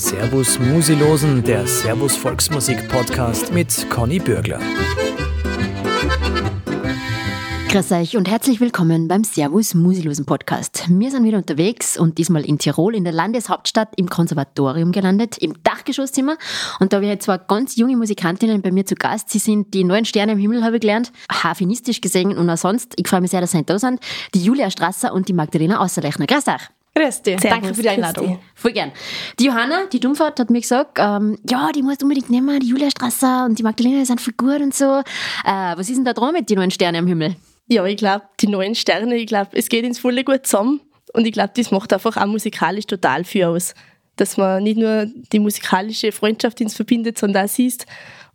[0.00, 4.58] Servus Musilosen, der Servus Volksmusik Podcast mit Conny Bürgler.
[7.68, 10.86] Grüß euch und herzlich willkommen beim Servus Musilosen Podcast.
[10.88, 15.62] Wir sind wieder unterwegs und diesmal in Tirol, in der Landeshauptstadt, im Konservatorium gelandet, im
[15.62, 16.38] Dachgeschosszimmer.
[16.80, 19.28] Und da habe ich jetzt zwei ganz junge Musikantinnen bei mir zu Gast.
[19.28, 22.94] Sie sind die neuen Sterne im Himmel, habe ich gelernt, harfinistisch gesungen und auch sonst.
[22.96, 24.00] Ich freue mich sehr, dass Sie da sind.
[24.32, 26.26] Die Julia Strasser und die Magdalena Außerlechner.
[26.26, 26.79] Grüß euch.
[26.94, 27.40] Grüß dich.
[27.40, 28.40] Servus, Danke für die Einladung.
[28.54, 28.92] Voll gern.
[29.38, 32.68] Die Johanna, die Dummfahrt, hat mir gesagt, ähm, ja, die musst du unbedingt nehmen, die
[32.68, 35.00] Julia Strasser und die Magdalena die sind voll gut und so.
[35.44, 37.36] Äh, was ist denn da dran mit den neuen Sternen am Himmel?
[37.68, 40.80] Ja, ich glaube, die neuen Sterne, ich glaube, es geht ins volle gut zusammen.
[41.12, 43.74] Und ich glaube, das macht einfach auch musikalisch total viel aus.
[44.16, 47.86] Dass man nicht nur die musikalische Freundschaft ins verbindet, sondern auch siehst.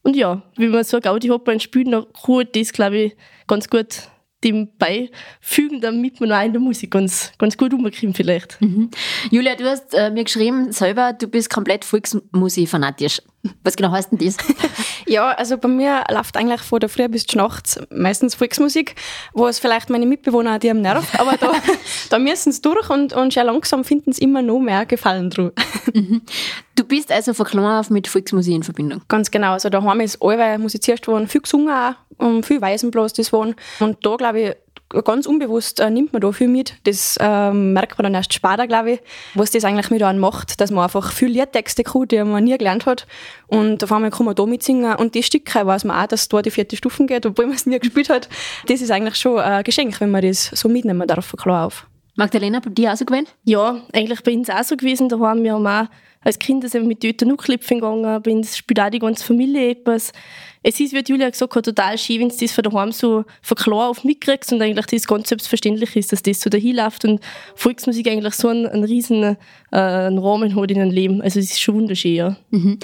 [0.02, 3.16] Und ja, wenn man so ein Gaudi-Hopper spielt, dann kann das, glaube ich,
[3.48, 4.09] ganz gut
[4.44, 8.61] dem beifügen, damit man auch in der Musik ganz, ganz gut umkommt vielleicht.
[8.61, 8.91] Mhm.
[9.31, 13.22] Julia, du hast äh, mir geschrieben selber, du bist komplett Volksmusik-fanatisch.
[13.63, 14.38] Was genau heißt denn das?
[15.08, 18.95] ja, also bei mir läuft eigentlich von der Früh bis zur Nacht meistens Volksmusik,
[19.33, 21.53] wo es vielleicht meine Mitbewohner die am nervt, aber da,
[22.09, 25.52] da müssen sie durch und, und sehr langsam finden sie immer noch mehr Gefallen dran.
[25.94, 26.23] Mhm.
[26.75, 29.02] Du bist also von klein auf mit Volksmusik in Verbindung?
[29.08, 33.33] Ganz genau, also daheim ist allweil musiziert worden, viel gesungen auch, und viel Waisenblas das
[33.33, 34.55] waren und da glaube ich
[35.03, 36.75] ganz unbewusst äh, nimmt man da viel mit.
[36.83, 38.99] Das ähm, merkt man dann erst später, glaube ich,
[39.33, 42.57] was das eigentlich mit einem macht, dass man einfach viel Liedtexte kann, die man nie
[42.57, 43.07] gelernt hat.
[43.47, 44.95] Und auf einmal kann man da mitsingen.
[44.95, 47.55] Und die Stücke weiß man auch, dass es da die vierte Stufen geht, obwohl man
[47.55, 48.29] es nie gespielt hat.
[48.67, 51.88] Das ist eigentlich schon ein Geschenk, wenn man das so mitnehmen darf, klar auf.
[52.16, 53.27] Magdalena, bei dir auch so gewesen?
[53.44, 55.09] Ja, eigentlich bei uns auch so gewesen.
[55.09, 55.88] Da haben wir auch
[56.25, 60.11] als sind wir mit Töten Nucklipfen gegangen, bei uns spielt auch die ganze Familie etwas
[60.67, 63.55] es ist, wie Julia gesagt hat, total schön, wenn du das von daheim so von
[63.55, 67.22] klar auf mitkriegst und eigentlich das ganz selbstverständlich ist, dass das so dahin läuft und
[67.53, 69.38] Volksmusik eigentlich so einen, einen riesen
[69.72, 71.22] äh, einen Rahmen hat in einem Leben.
[71.22, 72.35] Also es ist schon wunderschön, ja.
[72.49, 72.80] Mhm.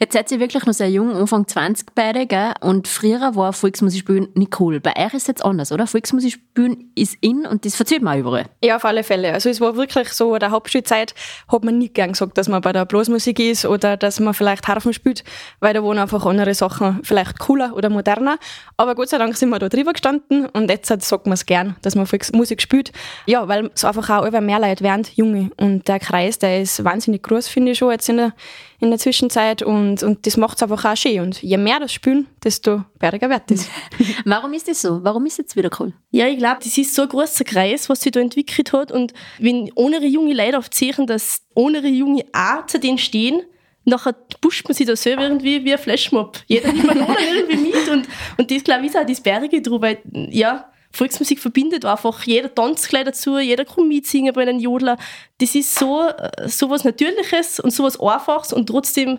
[0.00, 2.52] Jetzt seid ihr wirklich noch sehr jung, Anfang 20 beide, gell?
[2.60, 4.80] Und früher war Volksmusik spielen nicht cool.
[4.80, 5.86] Bei euch ist es jetzt anders, oder?
[5.86, 8.46] Volksmusik spielen ist in und das verzählt man überall.
[8.62, 9.32] Ja, auf alle Fälle.
[9.32, 11.14] Also es war wirklich so, in der Hauptschulzeit
[11.48, 14.68] hat man nie gern gesagt, dass man bei der Blasmusik ist oder dass man vielleicht
[14.68, 15.24] Harfen spielt,
[15.60, 18.38] weil da waren einfach andere Sachen vielleicht vielleicht cooler oder moderner.
[18.76, 21.76] Aber Gott sei Dank sind wir da drüber gestanden und jetzt sagt man es gern,
[21.82, 22.92] dass man Musik spielt.
[23.26, 25.50] Ja, weil es einfach auch immer mehr Leute werden, Junge.
[25.56, 28.32] Und der Kreis, der ist wahnsinnig groß, finde ich schon jetzt in der,
[28.80, 29.62] in der Zwischenzeit.
[29.62, 31.20] Und, und das macht es einfach auch schön.
[31.20, 33.68] Und je mehr das spielen, desto berger wird es.
[34.24, 35.02] Warum ist das so?
[35.02, 35.92] Warum ist es jetzt wieder cool?
[36.10, 38.92] Ja, ich glaube, das ist so ein großer Kreis, was sich da entwickelt hat.
[38.92, 43.42] Und wenn ohne junge Leute aufzeichnen, dass ohne junge auch zu denen stehen,
[43.86, 46.38] nachher pusht man sich da selber irgendwie wie ein Flashmob.
[46.46, 49.88] Jeder nimmt man irgendwie mit und, und das, glaube ich, ist auch das Berge drüber,
[49.88, 49.98] weil,
[50.30, 54.96] ja, Volksmusik verbindet einfach, jeder tanzt gleich dazu, jeder kann mitsingen bei einem Jodler.
[55.38, 56.08] Das ist so,
[56.46, 59.18] so was Natürliches und so was Einfaches und trotzdem,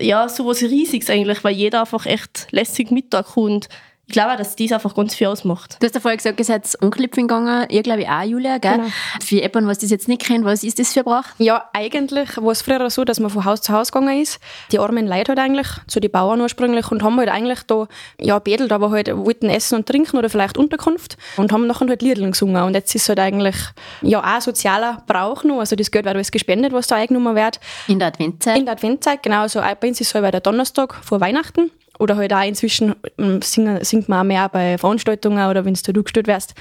[0.00, 3.60] ja, so was Riesiges eigentlich, weil jeder einfach echt lässig mit da kann
[4.06, 5.78] ich glaube, dass das einfach ganz viel ausmacht.
[5.80, 7.66] Du hast ja vorher gesagt, ihr seid Unclipping gegangen.
[7.70, 8.76] Ihr glaube ich auch, Julia, gell?
[8.76, 8.88] Genau.
[9.24, 11.24] Für jemanden, was das jetzt nicht kennt, was ist das für ein Brauch?
[11.38, 14.40] Ja, eigentlich war es früher so, dass man von Haus zu Haus gegangen ist.
[14.72, 17.88] Die armen Leute halt eigentlich, zu den Bauern ursprünglich, und haben halt eigentlich da,
[18.20, 22.02] ja, bedelt, aber halt wollten essen und trinken oder vielleicht Unterkunft und haben nachher halt
[22.02, 22.62] Lieder gesungen.
[22.62, 23.56] Und jetzt ist es halt eigentlich,
[24.02, 25.60] ja, auch ein sozialer Brauch noch.
[25.60, 27.58] Also das Geld wird alles gespendet, was da eingenommen wird.
[27.88, 28.58] In der Adventzeit?
[28.58, 29.40] In der Adventzeit, genau.
[29.40, 31.70] Also bei uns ist es halt der Donnerstag vor Weihnachten.
[31.98, 35.92] Oder halt auch inzwischen ähm, singen, singt man auch mehr bei Veranstaltungen oder wenn du
[35.92, 36.54] da gestellt wirst.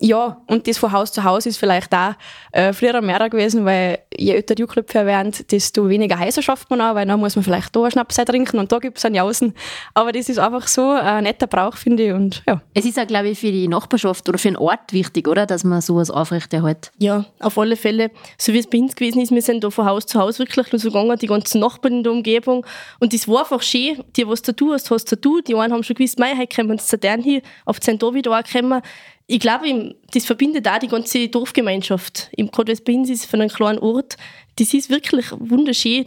[0.00, 2.14] Ja, und das von Haus zu Haus ist vielleicht auch
[2.52, 6.80] äh, früher mehr gewesen, weil je älter die Jugendköpfe werden, desto weniger heißer schafft man
[6.80, 9.14] auch, weil dann muss man vielleicht da einen Schnaps trinken und da gibt es einen
[9.14, 9.54] Jausen.
[9.94, 12.12] Aber das ist einfach so ein netter Brauch, finde ich.
[12.12, 12.60] Und, ja.
[12.74, 15.46] Es ist auch, glaube ich, für die Nachbarschaft oder für den Ort wichtig, oder?
[15.46, 16.90] Dass man sowas aufrechterhält.
[16.98, 18.10] Ja, auf alle Fälle.
[18.38, 20.72] So wie es bei uns gewesen ist, wir sind da von Haus zu Haus wirklich
[20.72, 22.66] nur so gegangen, die ganzen Nachbarn in der Umgebung.
[22.98, 25.42] Und das war einfach schön, die was da tun hast, hast tun.
[25.46, 28.32] Die einen haben schon gewusst, mei, heute kommen wir zu denen hier, auf Zentro wieder
[28.32, 28.82] ankommen.
[29.26, 32.30] Ich glaube, das verbindet auch die ganze Dorfgemeinschaft.
[32.36, 34.16] Bei uns ist, von einem kleinen Ort,
[34.58, 36.06] das ist wirklich wunderschön.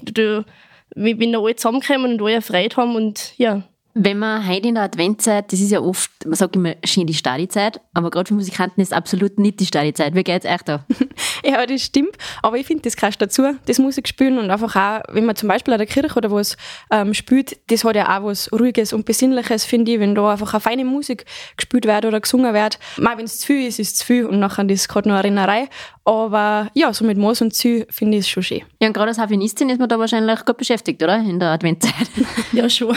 [0.95, 3.63] wenn da alle zusammenkommen und alle Freude haben und ja,
[3.95, 7.13] wenn man heute in der Adventzeit, das ist ja oft, man sagt immer schön die
[7.13, 10.15] Stadizeit, aber gerade für Musikanten ist es absolut nicht die Stadizeit.
[10.15, 10.83] Wie geht es euch da?
[11.43, 12.17] ja, das stimmt.
[12.41, 15.47] Aber ich finde, das gehört dazu, das Musik spielen und einfach auch, wenn man zum
[15.47, 16.57] Beispiel an der Kirche oder was
[16.91, 20.53] ähm, spielt, das hat ja auch was Ruhiges und Besinnliches, finde ich, wenn da einfach
[20.53, 21.25] eine feine Musik
[21.55, 22.79] gespielt wird oder gesungen wird.
[22.97, 25.07] Mal, wenn es zu viel ist, ist es zu viel und nachher ist es gerade
[25.07, 25.69] noch eine Erinnerei.
[26.05, 28.61] Aber ja, so mit Moos und Zü finde ich es schon schön.
[28.81, 31.17] Ja, und gerade als Harfenistin ist man da wahrscheinlich gut beschäftigt, oder?
[31.17, 31.93] In der Adventzeit.
[32.51, 32.95] ja, schon.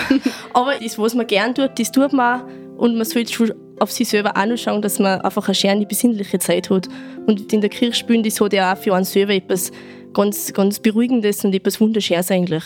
[0.52, 2.43] Aber das, was man gern tut, das tut man
[2.77, 5.87] und man sollte schon auf sich selber auch noch schauen, dass man einfach eine schöne,
[5.87, 6.88] besinnliche Zeit hat.
[7.27, 9.71] Und in der Kirche spielen, das hat ja auch für einen selber etwas
[10.15, 12.65] ganz, ganz Beruhigendes und etwas Wunderschönes eigentlich.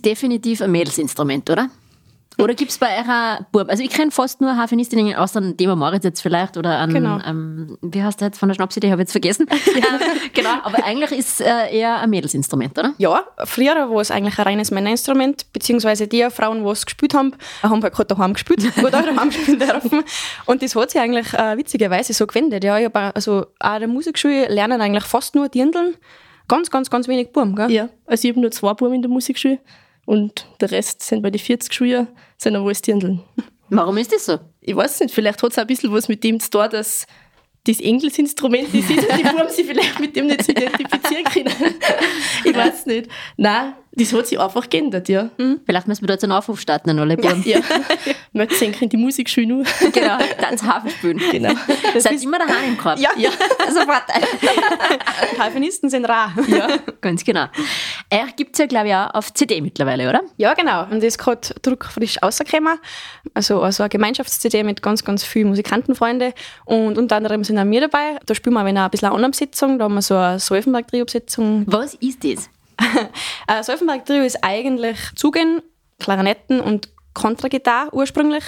[0.00, 1.68] Ist definitiv ein Mädelsinstrument, oder?
[2.38, 3.68] Oder gibt es bei eurer Burm?
[3.68, 7.18] Also ich kenne fast nur Hafenistinnen, außer dem Thema Moritz jetzt vielleicht oder an, Genau.
[7.26, 9.46] ähm, wie heißt der jetzt von der Schnapsidee, habe ich jetzt vergessen.
[10.32, 12.94] genau, aber eigentlich ist äh, eher ein Mädelsinstrument, oder?
[12.96, 17.34] Ja, früher war es eigentlich ein reines Männerinstrument, beziehungsweise die Frauen, die es gespielt haben,
[17.62, 20.02] haben halt gerade daheim gespielt oder daheim spielen dürfen.
[20.46, 22.64] Und das hat sich eigentlich äh, witzigerweise so gewendet.
[22.64, 25.94] Ja, ich hab auch, also auch in der Musikschule lernen eigentlich fast nur Dirndln.
[26.48, 27.70] Ganz, ganz, ganz wenig Buben, gell?
[27.70, 29.58] Ja, also ich habe nur zwei Buben in der Musikschule
[30.06, 33.20] und der Rest sind bei den 40 Schulen, sind aber alles Dirndln.
[33.68, 34.38] Warum ist das so?
[34.60, 37.06] Ich weiß nicht, vielleicht hat es auch ein bisschen was mit dem zu tun, dass
[37.64, 41.54] das Engelsinstrument ist die Buben sich vielleicht mit dem nicht identifizieren können.
[42.44, 43.10] ich weiß nicht.
[43.36, 45.30] Nein, das hat sich einfach geändert, ja.
[45.66, 47.42] Vielleicht müssen wir da jetzt einen Aufruf starten an alle Burm.
[47.44, 47.58] ja.
[48.32, 49.64] Möchten in die Musikschule nur.
[49.92, 51.20] genau, dann Hafen spielen.
[51.32, 51.52] Genau.
[51.98, 53.00] Seid immer daheim im Korb.
[53.00, 53.10] Ja.
[53.16, 53.30] ja.
[53.68, 54.04] sofort.
[55.34, 56.32] Die Halfinisten sind rar.
[56.46, 56.68] ja,
[57.00, 57.46] ganz genau.
[58.12, 60.20] Euch gibt es ja, glaube ich, auch auf CD mittlerweile, oder?
[60.36, 60.84] Ja, genau.
[60.84, 62.78] Und das ist gerade druckfrisch rausgekommen.
[63.34, 66.32] Also, also eine Gemeinschafts-CD mit ganz, ganz vielen Musikantenfreunden.
[66.64, 68.18] Und unter anderem sind auch wir dabei.
[68.24, 69.80] Da spielen wir auch ein bisschen eine andere Besetzung.
[69.80, 71.64] Da haben wir so eine Solfenberg-Trio-Besetzung.
[71.66, 72.48] Was ist das?
[73.46, 75.60] Äh, Solfenberg-Trio ist eigentlich Zugen,
[75.98, 78.44] Klarinetten und Kontragitarre ursprünglich.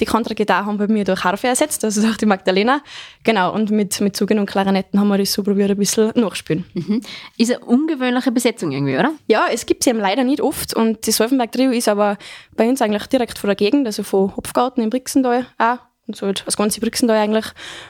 [0.00, 2.82] Die Kontragitarre haben bei mir durch Harfe ersetzt, das ist auch die Magdalena.
[3.24, 6.64] Genau, und mit, mit Zugen und Klarinetten haben wir das so probiert, ein bisschen nachspielen.
[6.72, 7.02] Mhm.
[7.36, 9.12] Ist eine ungewöhnliche Besetzung irgendwie, oder?
[9.26, 12.16] Ja, es gibt sie eben leider nicht oft und das Solfenberg-Trio ist aber
[12.56, 15.78] bei uns eigentlich direkt vor der Gegend, also von Hopfgarten im Brixental auch.
[16.06, 17.46] Und so halt das ganze Brixental eigentlich.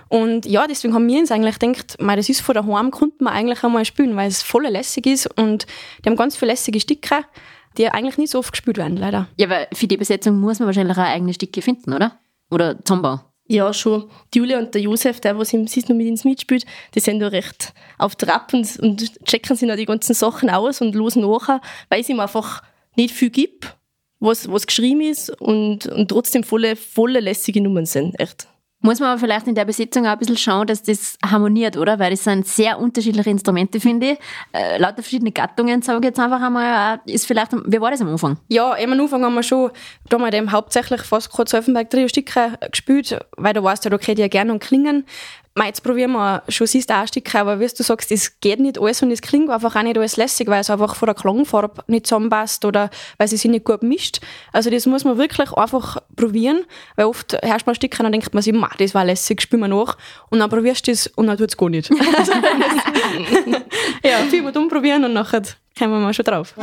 [0.09, 3.33] Und ja, deswegen haben wir uns eigentlich gedacht, mei, das ist von daheim, konnten wir
[3.33, 5.67] eigentlich einmal spielen, weil es voll lässig ist und
[6.05, 7.25] die haben ganz viele lässige Stücke,
[7.77, 9.29] die eigentlich nicht so oft gespielt werden, leider.
[9.37, 12.19] Ja, weil für die Besetzung muss man wahrscheinlich auch eigene Stücke finden, oder?
[12.51, 13.21] Oder Zusammenbau.
[13.49, 14.11] Ja, schon.
[14.35, 17.21] Die Julia und der Josef, der, was im Sis noch mit ins mitspielt, die sind
[17.21, 21.23] da recht auf Trab und, und checken sich noch die ganzen Sachen aus und losen
[21.23, 22.63] nachher, weil es ihm einfach
[22.97, 23.77] nicht viel gibt,
[24.21, 28.19] was, was geschrieben ist und, und trotzdem volle, volle lässige Nummern sind.
[28.19, 28.49] Echt.
[28.81, 31.99] Muss man aber vielleicht in der Besetzung auch ein bisschen schauen, dass das harmoniert, oder?
[31.99, 34.19] Weil das sind sehr unterschiedliche Instrumente, finde ich.
[34.53, 38.03] Äh, lauter verschiedene Gattungen, sage ich jetzt einfach einmal, äh, ist vielleicht, wie war das
[38.03, 38.39] am Anfang?
[38.49, 39.71] Ja, eben am Anfang haben wir schon,
[40.09, 43.93] da haben wir dem hauptsächlich fast kurz Solfenberg Trio Stücke gespielt, weil da weißt du,
[43.93, 45.07] okay, die ja gerne und klingen.
[45.65, 49.11] Jetzt probieren wir schon ein Stücke, aber wie du sagst, das geht nicht alles und
[49.11, 52.65] es klingt einfach auch nicht alles lässig, weil es einfach von der Klangfarbe nicht zusammenpasst
[52.67, 54.21] oder weil sie sich nicht gut mischt.
[54.53, 56.65] Also das muss man wirklich einfach probieren,
[56.97, 59.41] weil oft herrscht man ein Stück und dann denkt man sich, ma, das war lässig,
[59.41, 59.97] spielen wir nach
[60.29, 61.91] und dann probierst du das und dann tut es gar nicht.
[64.05, 65.43] Ja, viel mal umprobieren und nachher
[65.77, 66.55] kommen wir mal schon drauf.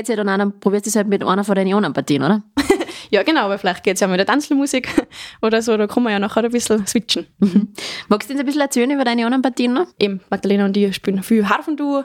[0.00, 2.22] geht es ja dann dann probierst du es halt mit einer von deinen anderen Partien,
[2.22, 2.42] oder?
[3.12, 4.88] Ja, genau, aber vielleicht geht es ja mit der Tanzmusik
[5.42, 7.26] oder so, da kann man ja nachher ein bisschen switchen.
[8.08, 9.86] Magst du uns ein bisschen erzählen über deine anderen Partien noch?
[9.98, 12.04] Eben, Magdalena und ich spielen viel Harfenduo.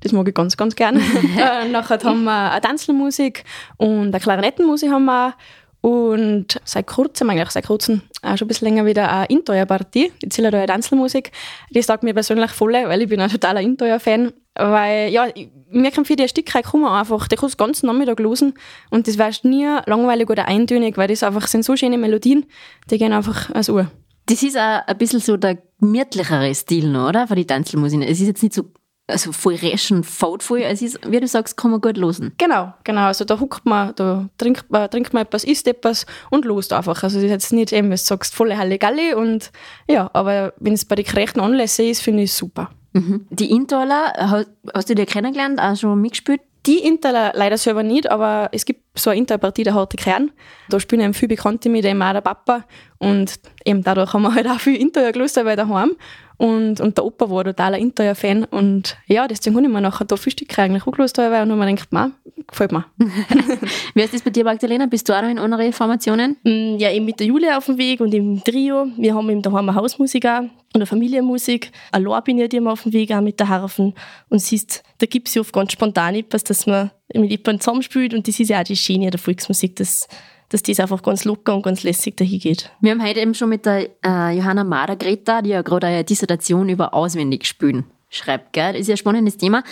[0.00, 1.00] Das mag ich ganz, ganz gerne.
[1.38, 3.42] äh, nachher haben wir eine Tanzmusik
[3.78, 5.34] und eine Klarinettenmusik haben wir
[5.80, 10.28] und seit kurzem, eigentlich seit kurzem, auch schon ein bisschen länger wieder eine Inteuer-Partie, die
[10.28, 11.30] Zillerteuer Tanzmusik.
[11.70, 14.32] Die sagt mir persönlich voll, weil ich bin ein totaler Inteuer-Fan.
[14.58, 15.28] Weil, ja,
[15.70, 18.54] mir kommt für die Stücke kommen einfach, die kannst du den ganzen Nachmittag losen
[18.90, 22.44] und das wärst nie langweilig oder eintönig, weil das einfach sind so schöne Melodien,
[22.90, 23.88] die gehen einfach als Uhr.
[24.26, 27.28] Das ist auch ein bisschen so der gemütlichere Stil noch, oder?
[27.28, 28.02] Von die Tanzelmusik.
[28.02, 28.64] Es ist jetzt nicht so
[29.06, 30.60] also voll rasch und fault voll.
[30.60, 32.34] Es ist, wie du sagst, kann man gut losen.
[32.36, 33.06] Genau, genau.
[33.06, 37.02] Also da huckt man, da trinkt man, trinkt man etwas, isst etwas und lost einfach.
[37.02, 39.50] Also das ist jetzt nicht eben, du sagst, volle Halligalli und
[39.88, 42.70] ja, aber wenn es bei den gerechten Anlässen ist, finde ich es super.
[42.92, 43.26] Mhm.
[43.30, 46.40] Die Intaler, hast, hast du die kennengelernt, auch schon mitgespielt?
[46.66, 50.32] Die Inter leider selber nicht, aber es gibt so eine Interpartie, der harte Kern.
[50.68, 52.64] Da spielen eben viele Bekannte mit, eben auch der Papa.
[52.98, 55.92] Und eben dadurch haben wir halt auch viel Inter gelöst bei daheim.
[56.38, 58.44] Und, und der Opa war totaler Inter-Fan.
[58.44, 61.66] Und ja, deswegen habe ich mir nachher da viel Stücke eigentlich angelöst, und habe mir
[61.66, 62.14] gedacht, man,
[62.46, 62.84] gefällt mir.
[63.94, 64.86] Wie ist das bei dir, Magdalena?
[64.86, 66.36] Bist du auch noch in anderen Formationen?
[66.44, 68.86] Mm, Ja, eben mit der Julia auf dem Weg und im Trio.
[68.96, 71.72] Wir haben eben daheim eine Hausmusik auch und eine Familienmusik.
[71.90, 73.94] Allein bin ich immer auf dem Weg auch mit der Harfen.
[74.28, 78.14] Und siehst, da gibt es ja oft ganz spontan etwas, dass man mit jemandem zusammenspielt.
[78.14, 80.06] Und das ist ja auch die Schiene der Volksmusik, dass,
[80.48, 82.70] dass das einfach ganz locker und ganz lässig dahin geht.
[82.80, 86.04] Wir haben heute eben schon mit der äh, Johanna Mader Greta, die ja gerade eine
[86.04, 88.52] Dissertation über Auswendigspielen schreibt.
[88.52, 88.72] Gell?
[88.72, 89.62] Das ist ja ein spannendes Thema.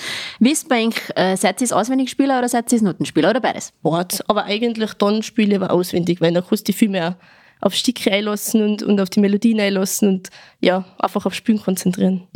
[0.41, 3.73] Ist bei euch, äh, seid ihr es Auswendigspieler oder seid ihr es Notenspieler oder beides?
[3.83, 4.23] Wort.
[4.29, 7.17] Aber eigentlich dann spiele ich aber auswendig, weil dann kannst du dich viel mehr
[7.61, 10.31] auf Stücke einlassen und, und auf die Melodien einlassen und
[10.61, 12.27] ja, einfach auf Spielen konzentrieren.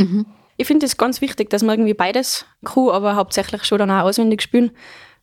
[0.56, 4.04] Ich finde es ganz wichtig, dass man irgendwie beides kann, aber hauptsächlich schon dann auch
[4.04, 4.70] auswendig spielen.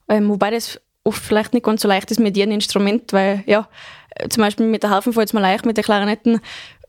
[0.07, 3.67] Ähm, wobei das oft vielleicht nicht ganz so leicht ist mit jedem Instrument, weil ja,
[4.29, 6.39] zum Beispiel mit der Harfen fällt es mir leicht, mit der Klarinetten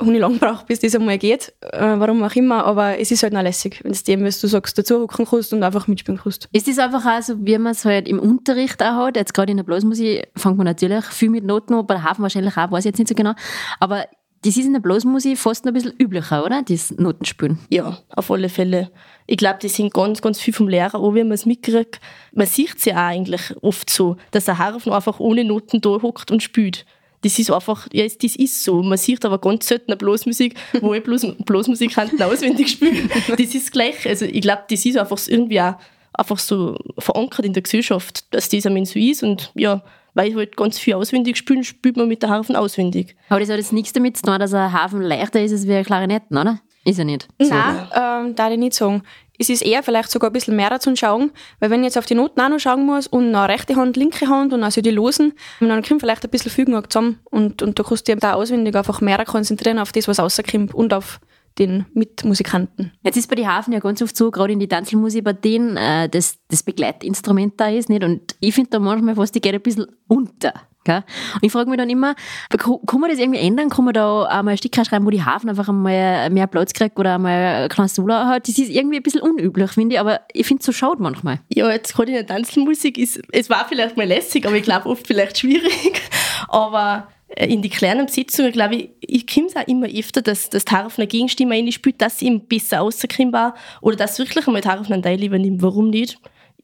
[0.01, 3.23] habe ich lange gebraucht, bis das einmal geht, äh, warum auch immer, aber es ist
[3.23, 6.21] halt noch lässig, wenn es dem, was du sagst, dazu hocken kannst und einfach mitspielen
[6.23, 6.49] kannst.
[6.53, 9.17] Ist das einfach auch so, wie man es halt im Unterricht auch hat?
[9.17, 12.23] Jetzt gerade in der Blasmusik fängt man natürlich viel mit Noten an, bei der Hafen
[12.23, 13.35] wahrscheinlich auch, weiß ich jetzt nicht so genau.
[13.81, 14.07] Aber
[14.43, 16.63] das ist in der Blasmusik fast noch ein bisschen üblicher, oder?
[16.63, 17.59] Das Notenspielen.
[17.71, 18.91] Ja, auf alle Fälle.
[19.27, 22.01] Ich glaube, das sind ganz, ganz viel vom Lehrer auch, wie man es mitkriegt.
[22.33, 25.91] Man sieht es ja auch eigentlich oft so, dass ein Harfen einfach ohne Noten da
[25.91, 26.87] hockt und spielt.
[27.23, 28.81] Das ist einfach, ja, das ist so.
[28.83, 33.11] Man sieht aber ganz selten eine Blasmusik, wo ich bloß, Blasmusikanten auswendig spielen.
[33.27, 34.07] Das ist gleich.
[34.07, 35.75] Also ich glaube, das ist einfach irgendwie auch
[36.13, 39.25] einfach so verankert in der Gesellschaft, dass das am so ist.
[39.25, 39.83] Und ja,
[40.15, 43.17] weil ich halt ganz viel auswendig spielen, spielt man mit der Harfen auswendig.
[43.29, 45.75] Aber das hat jetzt nichts damit zu tun, dass ein Hafen leichter ist als wie
[45.75, 46.61] ein Klarinetten, oder?
[46.85, 47.29] Ist er nicht.
[47.39, 49.03] Nein, ähm, da ich nicht sagen.
[49.41, 52.07] Es ist eher vielleicht sogar ein bisschen mehr zum Schauen, weil wenn ich jetzt auf
[52.07, 54.91] die Noten auch noch schauen muss und eine rechte Hand, linke Hand und also die
[54.91, 58.33] losen, dann kommt vielleicht ein bisschen Fügen zusammen und, und da kannst du dich da
[58.33, 61.21] auswendig einfach mehr konzentrieren auf das, was rauskommt und auf
[61.59, 62.93] den Mitmusikanten.
[63.03, 65.77] Jetzt ist bei den Hafen ja ganz oft so, gerade in die Tanzelmusik, bei denen
[65.77, 68.05] äh, das, das Begleitinstrument da ist, nicht?
[68.05, 70.55] Und ich finde da manchmal fast, die geht ein bisschen unter.
[70.85, 71.05] Gell?
[71.35, 72.15] Und ich frage mich dann immer,
[72.49, 73.69] kann man das irgendwie ändern?
[73.69, 76.99] Kann man da einmal ein Stück schreiben, wo die Hafen einfach einmal mehr Platz kriegt
[76.99, 78.49] oder einmal ein kleines Solo hat?
[78.49, 81.41] Das ist irgendwie ein bisschen unüblich, finde ich, aber ich finde es so schaut manchmal.
[81.49, 84.89] Ja, jetzt gerade in der Tanzmusik ist, es war vielleicht mal lässig, aber ich glaube
[84.89, 86.01] oft vielleicht schwierig.
[86.49, 90.65] Aber in die kleinen Sitzungen, glaube ich, ich komme es auch immer öfter, dass, dass
[90.65, 94.63] die Harfen eine Gegenstimme einspielt, dass sie ihm besser rauskommen war oder dass wirklich einmal
[94.63, 95.63] die Harfen einen Teil übernimmt.
[95.63, 96.19] Warum nicht?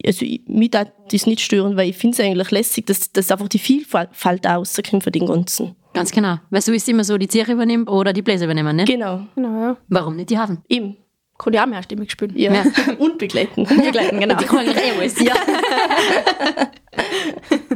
[0.05, 3.31] Also, ich, mich darf das nicht stören, weil ich finde es eigentlich lässig, dass, dass
[3.31, 5.77] einfach die Vielfalt auch rauskommt von den Ganzen.
[5.93, 6.39] Ganz genau.
[6.51, 8.85] Weil so ist es immer so, die Ziere übernimmt oder die Bläser übernehmen, ne?
[8.85, 9.77] Genau, Genau, ja.
[9.89, 10.63] Warum nicht die Hafen?
[10.69, 10.97] eben.
[11.37, 12.33] Kann ich auch mehrstimmig spielen.
[12.37, 12.53] Ja.
[12.53, 12.65] Ja.
[12.99, 13.65] Und begleiten.
[13.65, 14.37] Begleiten, genau.
[14.37, 15.21] Die kann eigentlich eh alles.
[15.21, 15.35] Ja.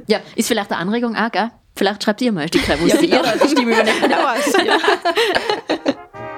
[0.07, 1.51] ja, ist vielleicht eine Anregung auch, gell?
[1.79, 3.23] Vielleicht schreibt ihr mal ein Stück wo Ja, genau.
[3.45, 4.03] die Stimme übernimmt.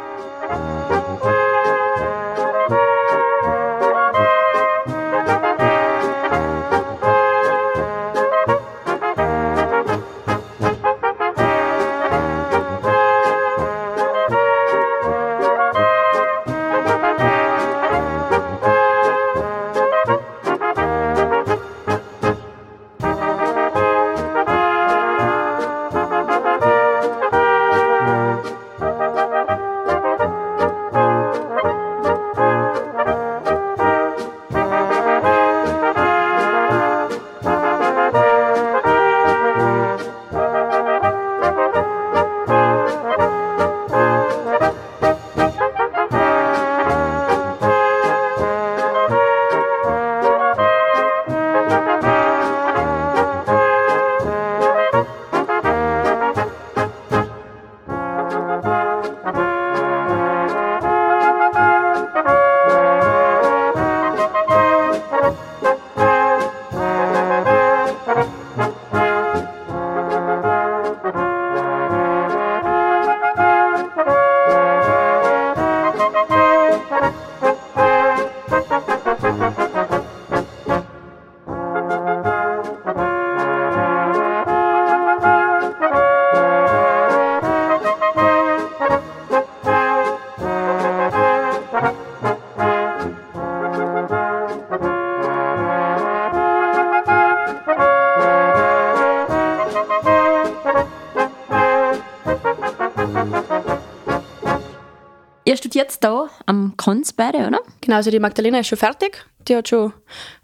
[106.01, 107.61] Studiert da am Konz beide, oder?
[107.81, 109.25] Genau, also die Magdalena ist schon fertig.
[109.49, 109.93] Die hat schon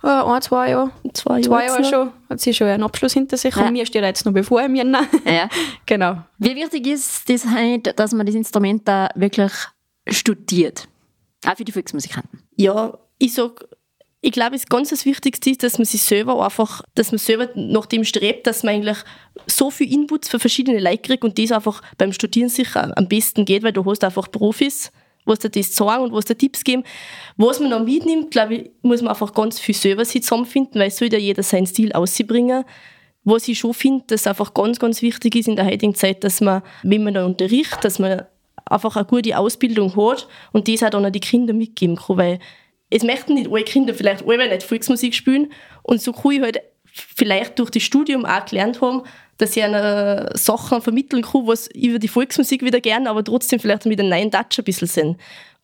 [0.02, 3.36] äh, ein, zwei Jahre, Zwei, zwei Jahre jetzt schon, hat sie schon einen Abschluss hinter
[3.36, 3.54] sich.
[3.54, 3.66] Ja.
[3.66, 5.06] Und mir steht jetzt noch bevor im Jänner.
[5.24, 5.48] Ja.
[5.86, 6.18] genau.
[6.38, 9.52] Wie wichtig ist das halt, dass man das Instrument da wirklich
[10.08, 10.88] studiert?
[11.46, 12.42] Auch für die Volksmusikanten.
[12.56, 13.66] Ja, ich sag,
[14.22, 17.50] ich glaube, das ganz das Wichtigste ist, dass man sich selber einfach, dass man selber
[17.54, 18.98] nach dem strebt, dass man eigentlich
[19.46, 23.44] so viel Inputs für verschiedene Leute kriegt und das einfach beim Studieren sicher am besten
[23.44, 24.90] geht, weil du hast einfach Profis,
[25.26, 26.84] was dir das sagen und was dir Tipps geben.
[27.36, 30.88] Was man noch mitnimmt, glaube ich, muss man einfach ganz viel selber sich zusammenfinden, weil
[30.88, 32.64] es soll ja jeder seinen Stil ausbringen.
[33.24, 36.40] Was ich schon finde, dass einfach ganz, ganz wichtig ist in der heutigen Zeit, dass
[36.40, 38.22] man, wenn man da unterrichtet, dass man
[38.64, 42.38] einfach eine gute Ausbildung hat und das auch dann an die Kinder mitgeben kann, weil
[42.90, 46.60] es möchten nicht alle Kinder vielleicht alle nicht Volksmusik spielen und so kann ich halt
[46.96, 49.02] vielleicht durch das Studium auch gelernt haben,
[49.38, 53.84] dass ich eine Sachen vermitteln kann, was über die Volksmusik wieder gern, aber trotzdem vielleicht
[53.86, 55.16] mit einem neuen Touch ein bisschen sind.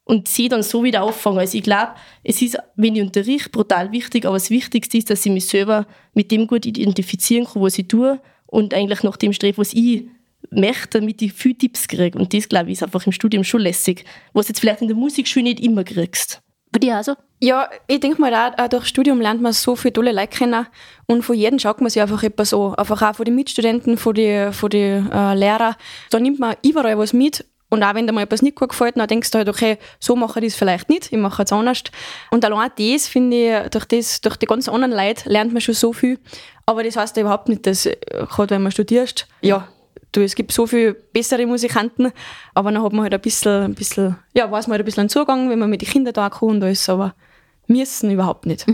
[0.05, 1.39] Und sie dann so wieder auffangen.
[1.39, 1.93] Also ich glaube,
[2.25, 5.87] es ist, wenn ich unterrichte, brutal wichtig, aber das Wichtigste ist, dass ich mich selber
[6.13, 10.05] mit dem gut identifizieren kann, was ich tue und eigentlich nach dem strebe, was ich
[10.51, 12.19] möchte, damit ich viele Tipps kriege.
[12.19, 14.97] Und das, glaube ich, ist einfach im Studium schon lässig, was jetzt vielleicht in der
[14.97, 16.43] Musikschule nicht immer kriegst.
[16.73, 17.15] Bei dir also?
[17.39, 20.67] Ja, ich denke mal, auch, auch durch Studium lernt man so viele tolle Leute kennen
[21.07, 22.75] und von jedem schaut man sich einfach etwas an.
[22.77, 25.75] Einfach auch von den Mitstudenten, von den von die, äh, Lehrern.
[26.11, 28.97] Da nimmt man überall was mit und auch wenn dir mal etwas nicht gut gefällt,
[28.97, 31.83] dann denkst du halt, okay, so mache ich das vielleicht nicht, ich mache es anders.
[32.31, 35.75] Und allein das, finde ich, durch, das, durch die ganzen anderen Leute lernt man schon
[35.75, 36.19] so viel.
[36.67, 37.97] Aber das heißt ja überhaupt nicht, dass, äh,
[38.29, 39.69] gerade wenn man studierst, ja,
[40.13, 42.13] du, es gibt so viele bessere Musikanten,
[42.55, 45.01] aber dann hat man halt ein bisschen, ein bisschen ja, weiß man halt ein bisschen
[45.01, 47.15] einen Zugang, wenn man mit den Kindern da kann und alles, aber
[47.67, 48.67] müssen überhaupt nicht.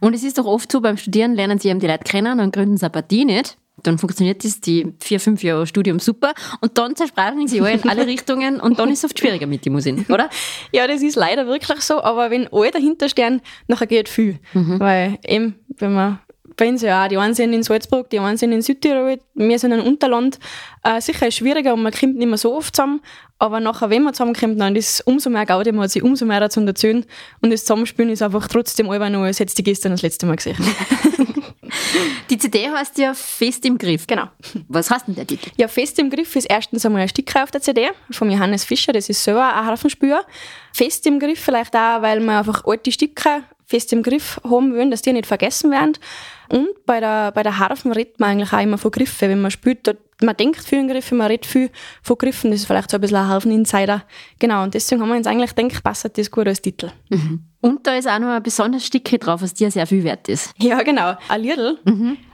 [0.00, 2.54] Und es ist doch oft so, beim Studieren lernen sie eben die Leute kennen und
[2.54, 3.56] gründen sie eine Partie nicht.
[3.82, 7.88] Dann funktioniert das die vier, fünf Jahre Studium super und dann zersprechen sie alle in
[7.88, 10.30] alle Richtungen und dann ist es oft schwieriger mit den Musik, oder?
[10.72, 14.38] Ja, das ist leider wirklich so, aber wenn alle dahinter stehen, nachher geht viel.
[14.78, 16.20] Weil eben, wenn man
[16.56, 19.58] bei uns ja auch, die einen sind in Salzburg, die anderen sind in Südtirol, wir
[19.58, 20.38] sind ein Unterland.
[20.82, 23.00] Äh, sicher ist es schwieriger und man kommt nicht mehr so oft zusammen,
[23.38, 26.24] aber nachher, wenn man zusammenkommt, dann ist es umso mehr Gaudi, man hat sich umso
[26.24, 27.04] mehr dazu erzählen
[27.40, 30.26] und das Zusammenspielen ist einfach trotzdem einfach nur, als hättest du die gestern das letzte
[30.26, 30.56] Mal gesehen.
[32.30, 34.06] Die CD heißt ja Fest im Griff.
[34.06, 34.28] genau.
[34.68, 35.50] Was heißt denn der Titel?
[35.56, 38.92] Ja, Fest im Griff ist erstens einmal ein Stück auf der CD von Johannes Fischer,
[38.92, 40.24] das ist selber ein Harfenspieler.
[40.72, 44.90] Fest im Griff vielleicht auch, weil wir einfach alte Stücke fest im Griff haben wollen,
[44.90, 45.94] dass die nicht vergessen werden.
[46.48, 49.28] Und bei der, bei der Harfen redet man eigentlich auch immer von Griffen.
[49.28, 51.70] Wenn man spielt, dort, man denkt viel in Griffen, man redet viel
[52.02, 52.50] von Griffen.
[52.50, 54.04] Das ist vielleicht so ein bisschen ein Harfen-Insider.
[54.38, 56.90] Genau, und deswegen haben wir uns eigentlich gedacht, passt das gut als Titel.
[57.64, 60.50] Und da ist auch noch ein besonderes Stück drauf, was dir sehr viel wert ist.
[60.58, 61.14] Ja, genau.
[61.30, 61.78] Ein Liedl.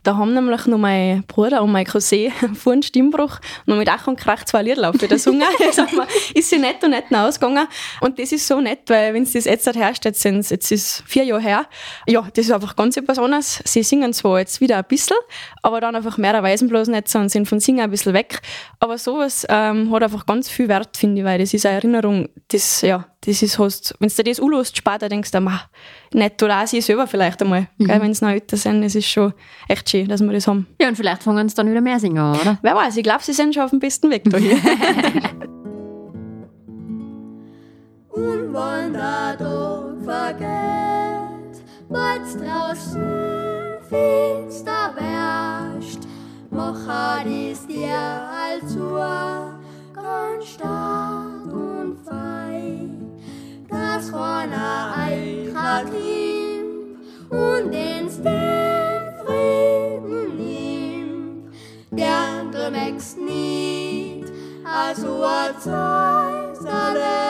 [0.02, 4.08] Da haben nämlich noch mein Bruder und mein Cousin vor einem Stimmbruch noch mit Ach
[4.08, 7.68] und Krach zwei Liedl auf haben wir- ist sie nett und nett ausgegangen.
[8.00, 11.04] Und das ist so nett, weil wenn es das jetzt herrscht, jetzt, sind's- jetzt ist
[11.06, 11.66] vier Jahre her,
[12.08, 13.60] ja, das ist einfach ganz etwas anderes.
[13.64, 15.16] Sie singen zwar jetzt wieder ein bisschen,
[15.62, 18.40] aber dann einfach mehr weisen bloß nicht so und sind von Singen ein bisschen weg.
[18.80, 22.28] Aber sowas ähm, hat einfach ganz viel Wert, finde ich, weil das ist eine Erinnerung,
[22.48, 25.60] das, ja, das ist, hast, wenn du das anlässt, später denkst du, ma,
[26.12, 29.08] nett, oder auch sie selber vielleicht einmal, gell, wenn sie noch älter sind, es ist
[29.08, 29.34] schon
[29.68, 30.66] echt schön, dass wir das haben.
[30.80, 32.58] Ja, und vielleicht fangen sie dann wieder mehr singen an, oder?
[32.62, 34.56] Wer weiß, ich glaube, sie sind schon auf dem besten Weg da hier.
[38.08, 43.02] Und wenn der Tag vergeht, weil's draußen
[43.88, 46.08] finster wärst,
[46.50, 48.96] mach er dies dir allzu
[49.94, 52.49] ganz stark und fein,
[53.98, 56.98] keiner eicher klimmt
[57.30, 58.08] und den
[59.26, 61.54] Frieden nimmt,
[62.52, 64.30] du merkst nicht,
[64.64, 67.29] also als alles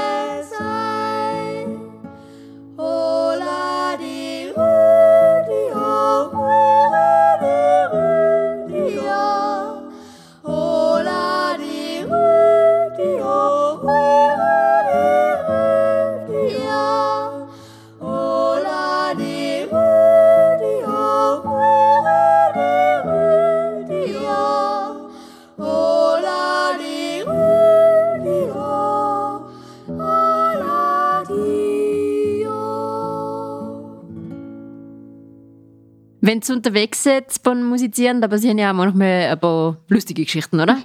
[36.31, 40.61] Wenn du unterwegs seid beim Musizieren, da passieren ja auch manchmal ein paar lustige Geschichten,
[40.61, 40.81] oder?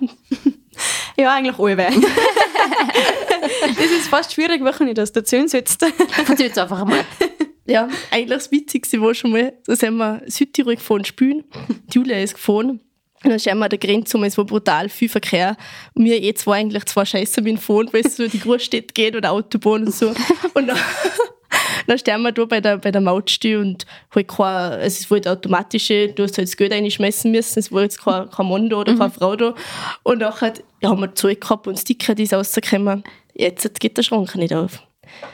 [1.17, 1.75] ja, eigentlich alle.
[3.61, 5.85] das ist fast schwierig, wenn ich das dazu sitzt.
[6.27, 7.05] Erzähl's einfach einmal.
[7.67, 11.43] Ja, eigentlich das Witzigste war schon mal, da sind wir Südtirol gefahren spielen.
[11.93, 12.79] Die Julia ist gefahren
[13.23, 15.57] Und dann schauen wir an der Grenze um, es war brutal viel Verkehr.
[15.93, 18.95] Und wir eh zwei eigentlich zwei Scheiße mit dem Phone, weil es so die Großstädte
[18.95, 20.11] geht oder Autobahn und so.
[20.55, 20.79] Und dann,
[21.87, 25.27] dann stehen wir da bei der, bei der Mautstelle und halt kein, es war halt
[25.27, 28.77] automatische, du hast halt das Geld reinschmeißen müssen, es war jetzt kein, kein Mann da
[28.77, 29.53] oder keine Frau da.
[30.03, 33.03] Und nachher ja, haben wir Zeug gehabt und Sticker, die ist rausgekommen.
[33.33, 34.81] Jetzt geht der Schrank nicht auf.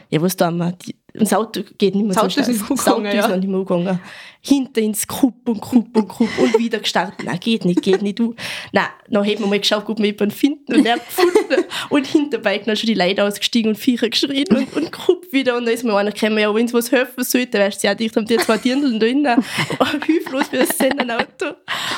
[0.09, 0.73] Ja, was tun wir?
[0.73, 2.57] Die, das Auto geht nicht mehr Das so Auto ist schnell.
[2.57, 3.35] nicht Das Auto ist ja.
[3.37, 3.99] nicht mehr umgegangen.
[4.43, 7.23] Hinter ins Kupp und Kupp und Kupp und wieder gestartet.
[7.25, 8.17] Nein, geht nicht, geht nicht.
[8.19, 8.35] Du.
[8.71, 11.63] Nein, dann hätten wir mal geschaut, ob wir jemanden finden und er gefunden.
[11.89, 15.57] und hinterbei dann schon die Leute ausgestiegen und Viecher geschrien und, und Kupp wieder.
[15.57, 17.95] Und da ist mir einer gekommen, ja, wenn es was helfen sollte, weißt du, ja,
[17.95, 19.43] dicht haben die zwei Dirndl da drinnen.
[19.79, 21.55] Und hilflos wie das Sendenauto.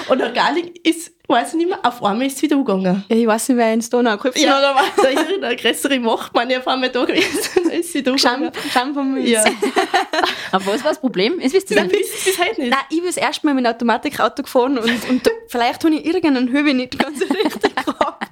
[0.09, 3.03] Und dann gar nicht, ist, weiß ich nicht mehr, auf einmal ist es wieder umgegangen.
[3.09, 5.03] Ja, ich weiß nicht, wer ins Donau geholfen Ja, hat oder was.
[5.03, 7.63] da ist eine größere Macht, meine ich, auf einmal da gewesen.
[7.65, 8.69] Da ist sie da Scham, umgegangen.
[8.71, 9.27] Scham von mir.
[9.27, 9.43] Ja.
[10.51, 11.39] Aber was war das Problem?
[11.39, 11.95] Es wisst ihr nicht.
[12.37, 12.71] Bis heute nicht.
[12.71, 16.05] Nein, ich bin das erste Mal mit einem Automatikauto gefahren und, und vielleicht habe ich
[16.05, 18.23] irgendeinen Höhe nicht ganz richtig gehabt.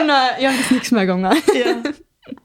[0.00, 1.36] Und äh, ja, ist nichts mehr gegangen.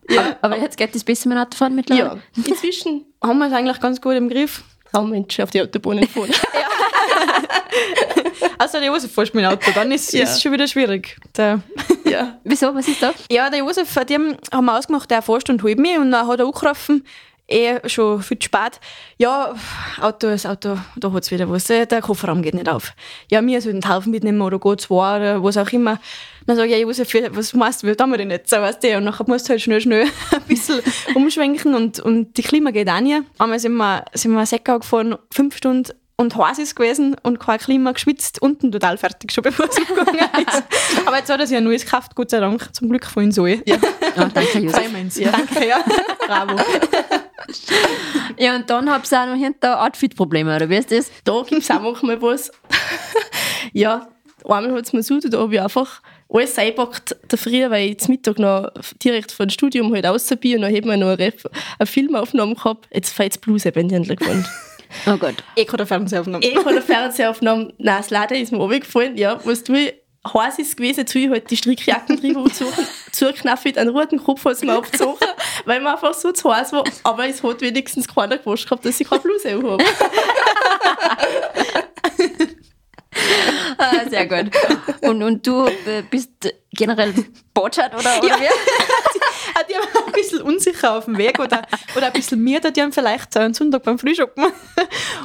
[0.10, 0.38] Ja.
[0.42, 2.22] Aber jetzt geht es besser mit dem Autofahren mittlerweile?
[2.36, 2.44] ja.
[2.46, 4.64] Inzwischen Haben wir es eigentlich ganz gut im Griff.
[4.94, 6.32] haben Menschen auf die Autobahnen fahren.
[8.60, 10.24] Also der Josef fährt mit dem Auto, dann ist Ja.
[10.24, 11.18] es schon wieder schwierig.
[11.36, 11.62] Der,
[12.06, 12.38] ja.
[12.44, 12.74] Wieso?
[12.74, 13.14] Was ist da?
[13.32, 16.28] ja, der Josef, äh, dem haben wir ausgemacht, der fährt und holt mich und dann
[16.28, 17.06] hat er angerufen,
[17.48, 18.80] eh schon viel spät.
[19.18, 19.56] Ja,
[20.02, 22.94] Auto, das Auto, da hat es wieder was, der Kofferraum geht nicht auf.
[23.32, 26.00] Ja, wir sollten Haufen mitnehmen oder geht zwei oder was auch immer.
[26.46, 28.50] Dann sage ich, ja, Josef, was machst du, wie tun wir denn jetzt?
[28.50, 28.98] So, weißt du?
[28.98, 30.80] Und nachher musst du halt schnell, schnell ein bisschen
[31.16, 33.24] umschwenken und, und die Klima geht auch nicht.
[33.38, 37.60] Einmal sind wir, sind wir Seckau gefahren, fünf Stunden und heiß ist gewesen und kein
[37.60, 40.64] Klima geschwitzt, unten total fertig, schon bevor es umgegangen ist.
[41.06, 43.46] Aber jetzt hat er sich ein neues gekauft, Gott sei Dank, zum Glück von so.
[43.46, 43.62] Ja.
[43.66, 43.78] Ja,
[44.34, 45.18] danke, Josef.
[45.18, 45.32] Ja.
[45.32, 45.84] Danke, ja.
[46.26, 46.58] Bravo.
[48.38, 51.10] Ja, und dann habt ihr auch noch hinter Outfit-Probleme, oder wie ist das?
[51.24, 52.52] Da gibt es auch manchmal was.
[53.74, 54.08] ja,
[54.44, 58.00] einmal hat es mir so, da habe ich einfach alles eingepackt, der Früh, weil ich
[58.00, 58.70] zum Mittag noch
[59.04, 61.46] direkt vor dem Studium halt raus bin und dann hätten wir noch eine, Ref
[61.80, 62.88] eine Filmaufnahme gehabt.
[62.92, 64.46] Jetzt fällt das Bluse bei den gefunden.
[65.06, 65.36] Oh Gott.
[65.56, 66.43] Ich habe den Fernseher aufgenommen.
[66.43, 69.93] ich habe eine Fernsehaufnahme, nein, das Laden ist mir runtergefallen, ja, was ich?
[70.34, 72.45] Heiß ist gewesen, jetzt will ich halt die Strickjacken drüber
[73.12, 75.26] zugeknafft, einen roten Kopf es mir aufgezogen,
[75.65, 76.84] weil mir einfach so zu heiß war.
[77.04, 79.78] Aber es hat wenigstens keiner gewusst gehabt, dass ich keine Bluse habe.
[83.80, 84.52] Ah, sehr gut.
[85.02, 86.32] Und, und du äh, bist
[86.71, 87.13] generell
[87.54, 88.47] botschert, oder, oder wie?
[89.58, 91.63] Ah, die waren ein bisschen unsicher auf dem Weg oder,
[91.96, 94.46] oder ein bisschen mir, die haben vielleicht einen Sonntag beim Frühschoppen.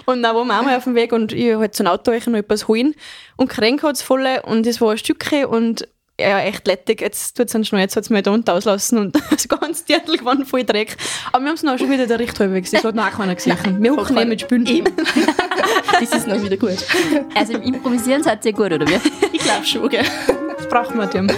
[0.07, 2.39] Und dann waren wir einmal auf dem Weg und ich halt so ein Auto noch
[2.39, 2.95] etwas holen
[3.37, 5.87] und Kränk hat es voll und es war ein Stückchen und
[6.19, 7.01] ja, echt lettig.
[7.01, 9.85] Jetzt tut es einen schnell, jetzt hat es mir da unten auslassen und das ganze
[9.85, 10.97] Dirndl gewann voll Dreck.
[11.33, 12.71] Aber wir haben es noch schon wieder der Richt halbwegs.
[12.71, 13.57] Das hat noch auch keiner gesehen.
[13.81, 14.67] Wir hocken nicht mit Spülen.
[15.93, 16.79] Das ist noch wieder gut.
[17.35, 18.99] Also im Improvisieren seid ihr gut, oder wie?
[19.33, 20.05] Ich glaube schon, gell?
[20.57, 21.29] Das brauchen wir dem.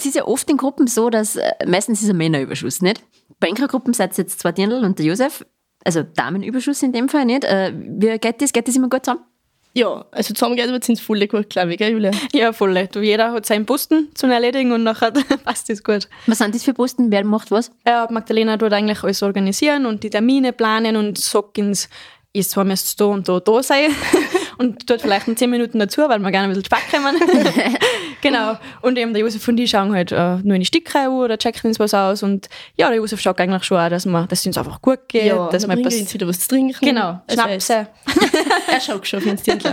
[0.00, 3.02] Es ist ja oft in Gruppen so, dass äh, meistens ist ein Männerüberschuss, nicht?
[3.38, 5.44] Bei Enkelgruppen seid ihr jetzt zwei Dirndl und der Josef,
[5.84, 7.44] also Damenüberschuss in dem Fall nicht.
[7.44, 8.50] Äh, wie geht das?
[8.54, 9.24] Geht das immer gut zusammen?
[9.74, 12.12] Ja, also zusammengeht wird es voll gut, glaube ich, gell, Julia?
[12.32, 12.88] Ja, voll.
[12.90, 15.10] Du, jeder hat seinen Posten zum Erledigen und nachher
[15.44, 16.08] passt das gut.
[16.26, 17.12] Was sind das für Posten?
[17.12, 17.70] Wer macht was?
[17.86, 21.90] Ja, Magdalena tut eigentlich alles organisieren und die Termine planen und sagt uns,
[22.32, 23.90] ist zwar müsst da und da da sein.
[24.60, 27.16] und tut vielleicht noch 10 Minuten dazu, weil wir gerne ein bisschen Speck haben.
[28.20, 28.56] genau.
[28.82, 31.38] Und eben der Josef und ich schauen halt äh, nur in die Stücke an oder
[31.38, 32.22] checken uns was aus.
[32.22, 35.00] Und ja, der Josef schaut eigentlich schon auch, dass, wir, dass es uns einfach gut
[35.08, 35.24] geht.
[35.24, 36.78] Ja, dass dann wir bringen etwas- uns wieder was zu trinken.
[36.84, 37.88] Genau, Also Schnapse.
[38.72, 39.72] Er schaut schon auf Instinkler.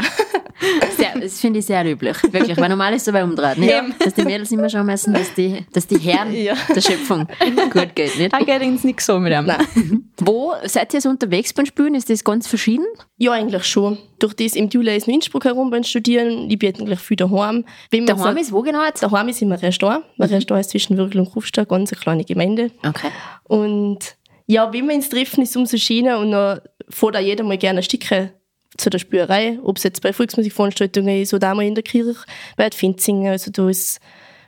[0.97, 2.17] Sehr, das finde ich sehr üblich.
[2.31, 3.57] Wirklich, weil normal ist es aber umdreht.
[3.57, 3.93] Eben.
[3.99, 6.55] Dass die Mädels immer schauen müssen, dass die, dass die Herren Ja.
[6.73, 7.27] der Schöpfung
[7.71, 8.17] gut geht.
[8.17, 8.33] Nicht?
[8.33, 10.06] Da geht uns nicht so mit ihm.
[10.19, 11.93] Wo seid ihr so unterwegs beim Spielen?
[11.93, 12.85] Ist das ganz verschieden?
[13.17, 13.99] Ja, eigentlich schon.
[14.19, 16.49] Durch das im Juli ist in Innsbruck herum beim Studieren.
[16.49, 17.65] Ich bin eigentlich viel daheim.
[17.91, 19.03] Wenn Daheim sagt- ist wo genau jetzt?
[19.03, 20.03] Daheim ist immer Restaurant.
[20.17, 22.71] Weil Restaurant ist zwischen Würgel und Kufstein, ganz eine kleine Gemeinde.
[22.87, 23.09] Okay.
[23.43, 23.99] Und
[24.47, 27.79] ja, wenn wir ins Treffen ist, umso schöner und dann fährt auch jeder mal gerne
[27.79, 28.31] ein Stückchen
[28.77, 32.15] zu der Spülerei, ob es jetzt bei Volksmusikveranstaltungen ist oder auch mal in der Kirche
[32.55, 33.27] bei Adventssingen.
[33.31, 33.99] Also da ist,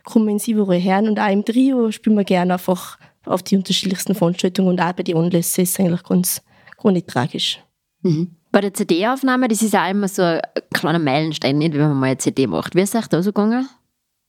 [0.03, 2.97] kommen sie überall her und auch im Trio spielen wir gerne einfach
[3.29, 6.41] auf die unterschiedlichsten Veranstaltungen und auch bei den Anlässen ist es eigentlich ganz,
[6.81, 7.61] gar nicht tragisch.
[8.01, 8.35] Mhm.
[8.51, 10.41] Bei der CD-Aufnahme, das ist auch immer so ein
[10.73, 12.75] kleiner Meilenstein, nicht, wenn man mal eine CD macht.
[12.75, 13.69] Wie ist es euch da so gegangen?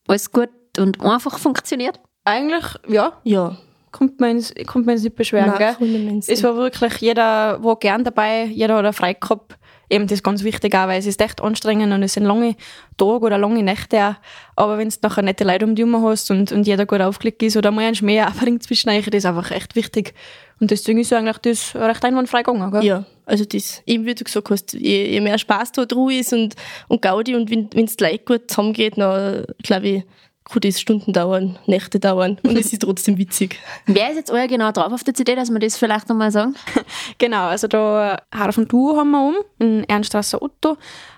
[0.06, 1.98] Alles gut und einfach funktioniert?
[2.24, 3.56] Eigentlich, ja, Ja,
[3.92, 5.74] kommt man ins, kommt man ins nicht beschweren, gell?
[5.80, 9.56] Nein, Es war wirklich, jeder war gern dabei, jeder hat auch frei gehabt.
[9.90, 12.54] Eben, das ist ganz wichtig auch, weil es ist echt anstrengend und es sind lange
[12.96, 14.14] Tage oder lange Nächte auch.
[14.54, 17.42] Aber wenn du nachher nette Leute um die herum hast und, und jeder gut aufgelegt
[17.42, 20.14] ist oder mal ein Schmäh anbringt zwischen euch, das ist einfach echt wichtig.
[20.60, 22.84] Und deswegen ist eigentlich das recht einwandfrei gegangen, gell?
[22.84, 26.32] Ja, also das, eben wie du gesagt hast, je, je mehr Spaß da dran ist
[26.32, 26.54] und,
[26.88, 30.04] und Gaudi und wenn es gleich gut zusammengeht, dann glaube ich,
[30.50, 33.58] kann das Stunden dauern, Nächte dauern und es ist trotzdem witzig.
[33.86, 36.54] Wer ist jetzt euer genau drauf auf der CD, dass wir das vielleicht nochmal sagen?
[37.18, 40.76] Genau, also da Harfen Duo haben wir um, in Ernstrasser Otto,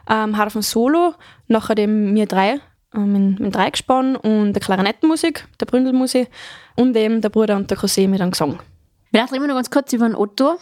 [0.09, 1.15] ähm, Harfen Solo,
[1.49, 2.61] nachher dem mir drei,
[2.95, 6.29] ähm, mit, mit drei gespannt und der Klarinettenmusik, der Bründelmusik
[6.77, 8.59] und eben der Bruder und der Cousin mit einem Gesang.
[9.11, 10.57] Vielleicht reden wir noch ganz kurz über den Otto,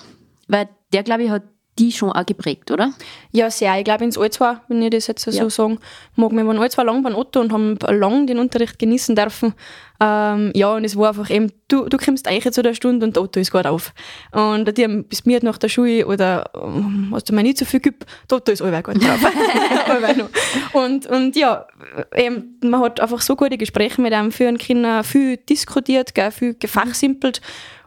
[0.49, 1.43] weil der, glaube ich, hat
[1.81, 2.93] die schon auch geprägt, oder?
[3.33, 3.77] Ja, sehr.
[3.79, 5.49] Ich glaube, ins Allzwar, wenn ich das jetzt so Ja.
[5.51, 5.79] sagen
[6.15, 6.31] mag.
[6.33, 9.55] Wir waren allzwar lang beim Otto und haben lang den Unterricht genießen dürfen.
[10.03, 13.17] Ähm, ja, und es war einfach eben, du, du kommst eigentlich zu der Stunde und
[13.17, 13.93] der Otto ist gut auf.
[14.33, 17.65] Und die haben bis mir nach der Schule oder ähm, hast du mir nicht so
[17.65, 19.21] viel gibt, der Otto ist allweil gut drauf.
[20.73, 21.67] Und, und ja,
[22.15, 26.55] eben, man hat einfach so gute Gespräche mit ihm führen können, viel diskutiert, gell, viel
[26.55, 27.41] gefachsimpelt.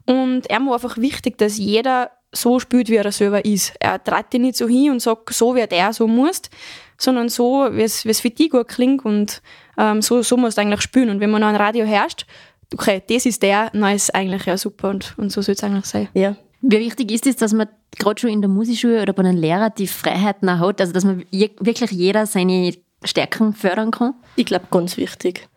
[0.05, 3.73] Und er war einfach wichtig, dass jeder so spielt, wie er selber ist.
[3.79, 6.49] Er treibt dich nicht so hin und sagt, so wird er, so musst,
[6.97, 9.41] sondern so, wie es wie es für dich gut klingt und
[9.77, 11.09] ähm, so, so musst du eigentlich spielen.
[11.09, 12.25] Und wenn man noch ein Radio herrscht,
[12.73, 15.63] okay, das ist der, dann ist es eigentlich ja super und, und so soll es
[15.63, 16.09] eigentlich sein.
[16.13, 16.35] Ja.
[16.61, 17.67] Wie wichtig ist es, dass man
[17.99, 21.03] gerade schon in der Musikschule oder bei den Lehrern die Freiheiten auch hat, also dass
[21.03, 24.13] man wirklich jeder seine Stärken fördern kann?
[24.37, 25.47] Ich glaube, ganz wichtig.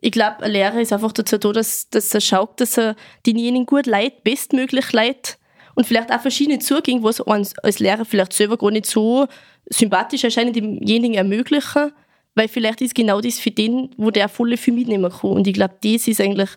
[0.00, 3.64] Ich glaube, ein Lehrer ist einfach dazu da, dass, dass er schaut, dass er denjenigen
[3.64, 5.38] gut leitet, bestmöglich leitet
[5.76, 9.28] und vielleicht auch verschiedene Zugänge, was uns als Lehrer vielleicht selber gar nicht so
[9.70, 11.92] sympathisch erscheinen, demjenigen ermöglichen,
[12.34, 15.30] weil vielleicht ist genau das für den, wo der volle viel mitnehmen kann.
[15.30, 16.50] Und ich glaube, das ist eigentlich,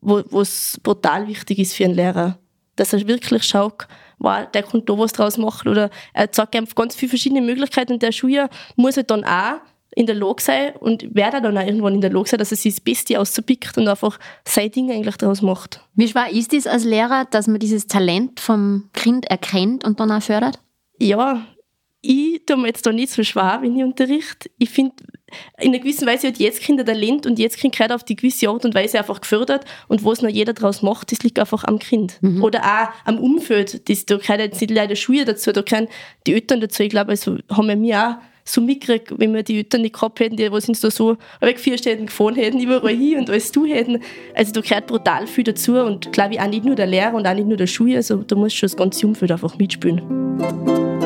[0.00, 2.38] wo- was brutal wichtig ist für einen Lehrer.
[2.76, 3.86] Dass er wirklich schaut,
[4.18, 7.94] wow, der kann da was draus machen oder er zeigt einfach ganz viele verschiedene Möglichkeiten
[7.94, 9.60] und der Schüler muss halt dann auch
[9.92, 12.56] in der Lage sein und werde dann auch irgendwann in der Lage sein, dass er
[12.56, 15.80] sich das Beste auszupickt und einfach sein Ding eigentlich daraus macht.
[15.94, 20.12] Wie schwer ist es als Lehrer, dass man dieses Talent vom Kind erkennt und dann
[20.12, 20.60] auch fördert?
[20.98, 21.44] Ja,
[22.02, 24.50] ich tue mir jetzt da nicht so schwer, wenn ich unterrichte.
[24.58, 24.94] Ich finde,
[25.60, 28.48] in einer gewissen Weise hat jetzt Kinder Talent und jetzt Kind gehört auf die gewisse
[28.48, 31.78] Art und Weise einfach gefördert und was noch jeder daraus macht, das liegt einfach am
[31.78, 32.18] Kind.
[32.42, 33.88] Oder auch am Umfeld.
[33.88, 35.88] Das, da gehört jetzt nicht leider Schule dazu, da gehören
[36.26, 36.82] die Eltern dazu.
[36.82, 40.20] Ich glaube, also haben wir mir auch so mitgekriegt, wenn wir die Eltern nicht gehabt
[40.20, 43.66] hätten, die was uns da so weggeführt hätten, gefahren hätten, überall hin und alles du
[43.66, 44.02] hätten.
[44.34, 47.26] Also da gehört brutal viel dazu und glaube ich auch nicht nur der Lehrer und
[47.26, 50.99] auch nicht nur der Schule, also da muss schon das ganze Umfeld einfach mitspielen.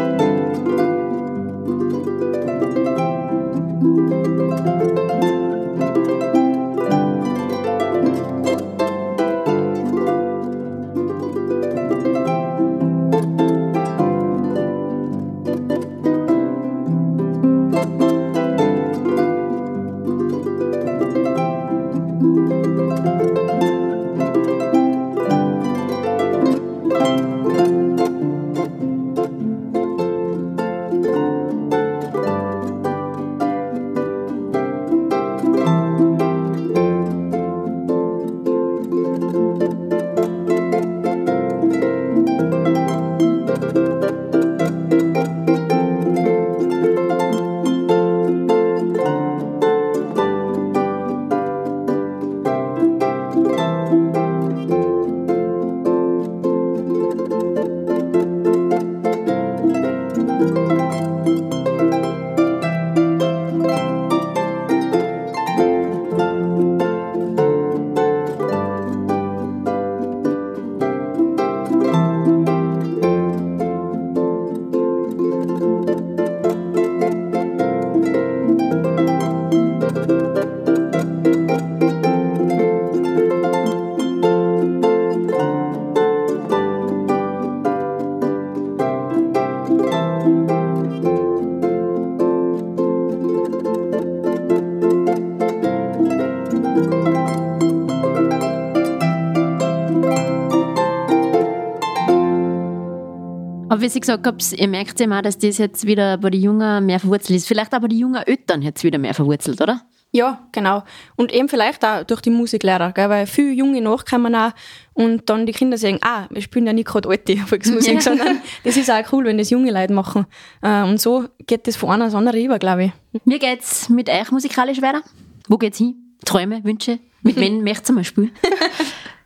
[103.84, 106.86] Wie ich gesagt habe, ihr merkt ja mal, dass das jetzt wieder bei den Jungen
[106.86, 107.46] mehr verwurzelt ist.
[107.46, 109.82] Vielleicht auch bei den jungen Eltern jetzt wieder mehr verwurzelt, oder?
[110.10, 110.84] Ja, genau.
[111.16, 113.10] Und eben vielleicht auch durch die Musiklehrer, gell?
[113.10, 114.52] weil viele Junge nachkommen auch
[114.94, 118.76] und dann die Kinder sagen, ah, wir spielen ja nicht gerade alte Volksmusik, sondern das
[118.76, 120.26] ist auch cool, wenn das junge Leute machen.
[120.62, 122.92] Äh, Und so geht das von einer ans andere über, glaube ich.
[123.24, 125.02] Wie geht's mit euch musikalisch weiter?
[125.48, 126.16] Wo geht's hin?
[126.24, 127.00] Träume, Wünsche?
[127.22, 128.30] Mit wem möchtet ihr mal spielen?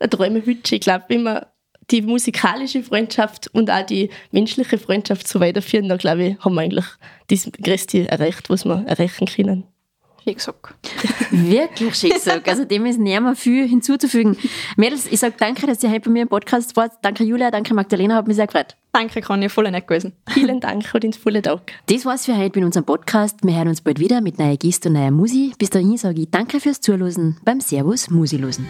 [0.09, 0.75] Träume, Wünsche.
[0.75, 1.47] Ich glaube, wir
[1.91, 6.61] die musikalische Freundschaft und auch die menschliche Freundschaft so weiterführen, dann glaube ich, haben wir
[6.61, 6.85] eigentlich
[7.27, 9.63] das Größte erreicht, was wir erreichen können.
[10.25, 10.75] Wie gesagt.
[11.31, 12.47] Wirklich schön gesagt.
[12.47, 14.37] Also dem ist nicht mehr viel hinzuzufügen.
[14.75, 16.93] Mädels, ich sage danke, dass ihr heute bei mir im Podcast wart.
[17.01, 18.75] Danke Julia, danke Magdalena, hat mich sehr gefreut.
[18.91, 20.13] Danke, Conny, voll nett gewesen.
[20.29, 21.61] Vielen Dank und ins volle Dank.
[21.85, 23.37] Das war's für heute mit unserem Podcast.
[23.43, 25.53] Wir hören uns bald wieder mit neuer Gist und neuer Musi.
[25.57, 28.67] Bis dahin sage ich danke fürs Zuhören beim Servus Musilosen.